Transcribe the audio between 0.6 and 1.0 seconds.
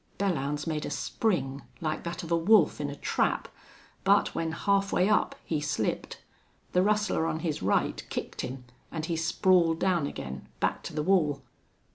made a